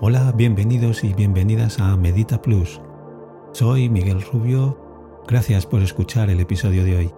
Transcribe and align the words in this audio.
Hola, 0.00 0.30
bienvenidos 0.30 1.02
y 1.02 1.12
bienvenidas 1.12 1.80
a 1.80 1.96
Medita 1.96 2.40
Plus. 2.40 2.80
Soy 3.50 3.88
Miguel 3.88 4.22
Rubio. 4.22 4.78
Gracias 5.26 5.66
por 5.66 5.82
escuchar 5.82 6.30
el 6.30 6.38
episodio 6.38 6.84
de 6.84 6.96
hoy. 6.96 7.10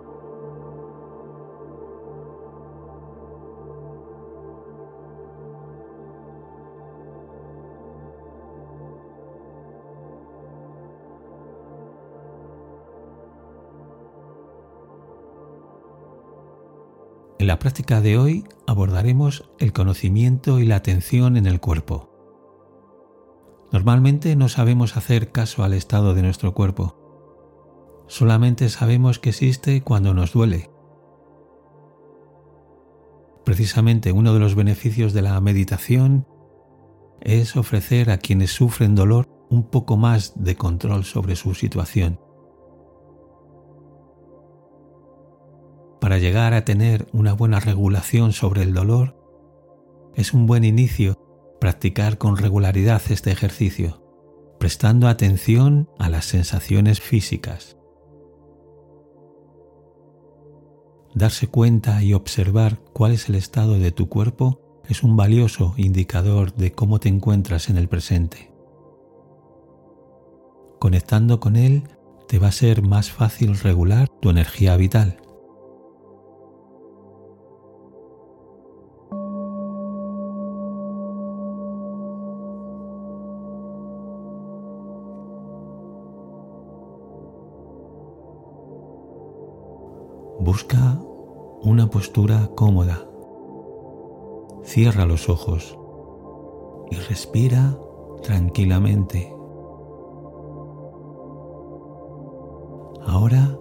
En 17.38 17.46
la 17.46 17.58
práctica 17.58 18.00
de 18.00 18.16
hoy 18.16 18.44
abordaremos 18.66 19.50
el 19.58 19.74
conocimiento 19.74 20.60
y 20.60 20.64
la 20.64 20.76
atención 20.76 21.36
en 21.36 21.44
el 21.44 21.60
cuerpo. 21.60 22.09
Normalmente 23.72 24.34
no 24.36 24.48
sabemos 24.48 24.96
hacer 24.96 25.30
caso 25.30 25.62
al 25.62 25.72
estado 25.72 26.14
de 26.14 26.22
nuestro 26.22 26.54
cuerpo. 26.54 26.96
Solamente 28.08 28.68
sabemos 28.68 29.18
que 29.18 29.30
existe 29.30 29.82
cuando 29.82 30.14
nos 30.14 30.32
duele. 30.32 30.70
Precisamente 33.44 34.12
uno 34.12 34.34
de 34.34 34.40
los 34.40 34.54
beneficios 34.54 35.12
de 35.12 35.22
la 35.22 35.40
meditación 35.40 36.26
es 37.20 37.56
ofrecer 37.56 38.10
a 38.10 38.18
quienes 38.18 38.50
sufren 38.52 38.94
dolor 38.94 39.28
un 39.50 39.70
poco 39.70 39.96
más 39.96 40.32
de 40.36 40.56
control 40.56 41.04
sobre 41.04 41.36
su 41.36 41.54
situación. 41.54 42.18
para 46.00 46.18
llegar 46.18 46.54
a 46.54 46.64
tener 46.64 47.06
una 47.12 47.34
buena 47.34 47.60
regulación 47.60 48.32
sobre 48.32 48.62
el 48.62 48.74
dolor, 48.74 49.16
es 50.14 50.32
un 50.32 50.46
buen 50.46 50.64
inicio 50.64 51.14
practicar 51.60 52.18
con 52.18 52.36
regularidad 52.36 53.02
este 53.10 53.30
ejercicio, 53.30 54.02
prestando 54.58 55.08
atención 55.08 55.88
a 55.98 56.08
las 56.08 56.24
sensaciones 56.24 57.00
físicas. 57.00 57.76
Darse 61.14 61.48
cuenta 61.48 62.02
y 62.02 62.14
observar 62.14 62.80
cuál 62.92 63.12
es 63.12 63.28
el 63.28 63.34
estado 63.34 63.78
de 63.78 63.92
tu 63.92 64.08
cuerpo 64.08 64.60
es 64.88 65.02
un 65.02 65.16
valioso 65.16 65.74
indicador 65.76 66.54
de 66.54 66.72
cómo 66.72 66.98
te 66.98 67.08
encuentras 67.08 67.68
en 67.68 67.76
el 67.76 67.88
presente. 67.88 68.50
Conectando 70.78 71.40
con 71.40 71.56
él, 71.56 71.84
te 72.26 72.38
va 72.38 72.48
a 72.48 72.52
ser 72.52 72.82
más 72.82 73.10
fácil 73.10 73.58
regular 73.58 74.08
tu 74.08 74.30
energía 74.30 74.76
vital. 74.76 75.20
Busca 90.42 90.98
una 91.62 91.90
postura 91.90 92.50
cómoda. 92.56 93.06
Cierra 94.62 95.04
los 95.04 95.28
ojos 95.28 95.78
y 96.90 96.96
respira 96.96 97.78
tranquilamente. 98.22 99.36
Ahora 103.06 103.54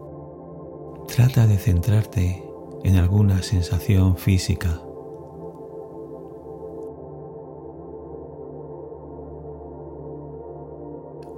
trata 1.07 1.47
de 1.47 1.57
centrarte 1.57 2.49
en 2.85 2.95
alguna 2.95 3.41
sensación 3.41 4.15
física. 4.15 4.81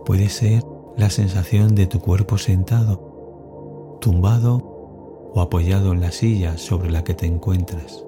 Puede 0.06 0.30
ser 0.30 0.64
la 0.98 1.10
sensación 1.10 1.74
de 1.74 1.88
tu 1.88 2.00
cuerpo 2.00 2.38
sentado, 2.38 3.98
tumbado 4.02 4.71
o 5.34 5.42
apoyado 5.42 5.92
en 5.94 6.02
la 6.02 6.12
silla 6.12 6.58
sobre 6.58 6.92
la 6.92 7.04
que 7.04 7.14
te 7.14 7.26
encuentras. 7.26 8.04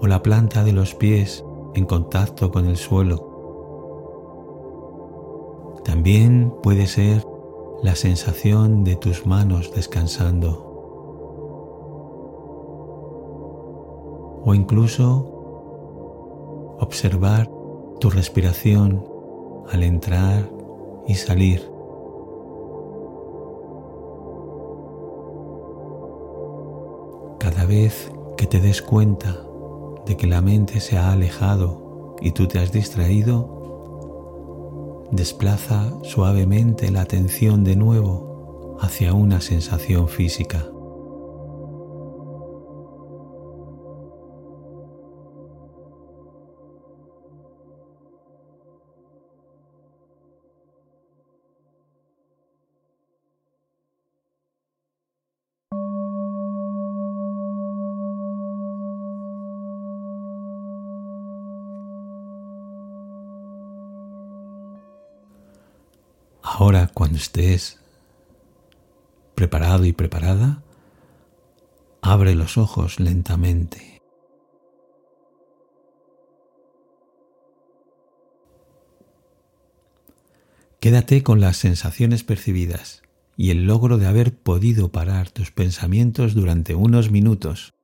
O 0.00 0.06
la 0.06 0.22
planta 0.22 0.62
de 0.62 0.72
los 0.72 0.94
pies 0.94 1.44
en 1.74 1.84
contacto 1.84 2.50
con 2.50 2.66
el 2.66 2.76
suelo. 2.76 3.34
También 5.84 6.52
puede 6.62 6.86
ser 6.86 7.26
la 7.82 7.94
sensación 7.94 8.84
de 8.84 8.96
tus 8.96 9.26
manos 9.26 9.72
descansando. 9.74 10.62
O 14.44 14.54
incluso 14.54 15.32
observar 16.78 17.50
tu 17.98 18.10
respiración 18.10 19.04
al 19.70 19.82
entrar 19.82 20.55
y 21.06 21.14
salir. 21.14 21.70
Cada 27.38 27.64
vez 27.64 28.10
que 28.36 28.46
te 28.46 28.60
des 28.60 28.82
cuenta 28.82 29.46
de 30.04 30.16
que 30.16 30.26
la 30.26 30.40
mente 30.40 30.80
se 30.80 30.98
ha 30.98 31.12
alejado 31.12 32.16
y 32.20 32.32
tú 32.32 32.46
te 32.48 32.58
has 32.58 32.72
distraído, 32.72 33.56
desplaza 35.10 35.92
suavemente 36.02 36.90
la 36.90 37.02
atención 37.02 37.64
de 37.64 37.76
nuevo 37.76 38.76
hacia 38.80 39.14
una 39.14 39.40
sensación 39.40 40.08
física. 40.08 40.66
Ahora, 66.48 66.86
cuando 66.94 67.18
estés 67.18 67.80
preparado 69.34 69.84
y 69.84 69.92
preparada, 69.92 70.62
abre 72.02 72.36
los 72.36 72.56
ojos 72.56 73.00
lentamente. 73.00 74.00
Quédate 80.78 81.24
con 81.24 81.40
las 81.40 81.56
sensaciones 81.56 82.22
percibidas 82.22 83.02
y 83.36 83.50
el 83.50 83.66
logro 83.66 83.98
de 83.98 84.06
haber 84.06 84.38
podido 84.38 84.92
parar 84.92 85.30
tus 85.30 85.50
pensamientos 85.50 86.34
durante 86.34 86.76
unos 86.76 87.10
minutos. 87.10 87.75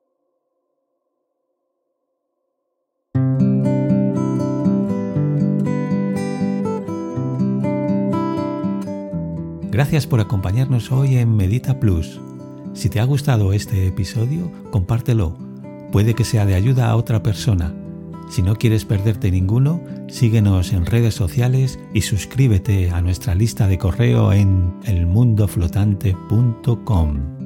Gracias 9.73 10.07
por 10.07 10.21
acompañarnos 10.21 10.93
hoy 10.93 11.17
en 11.17 11.35
Medita 11.35 11.81
Plus. 11.81 12.21
Si 12.75 12.91
te 12.91 13.01
ha 13.01 13.05
gustado 13.05 13.55
este 13.55 13.87
episodio, 13.87 14.53
compártelo. 14.71 15.39
Puede 15.91 16.15
que 16.15 16.25
sea 16.25 16.45
de 16.45 16.55
ayuda 16.55 16.91
a 16.91 16.97
otra 16.97 17.23
persona. 17.23 17.75
Si 18.29 18.43
no 18.43 18.57
quieres 18.57 18.85
perderte 18.85 19.31
ninguno, 19.31 19.81
síguenos 20.09 20.75
en 20.75 20.85
redes 20.85 21.15
sociales 21.15 21.79
y 21.95 22.03
suscríbete 22.03 22.91
a 22.91 23.01
nuestra 23.01 23.35
lista 23.35 23.67
de 23.67 23.79
correo 23.79 24.35
en 24.35 24.75
elmundoflotante.com. 24.85 27.42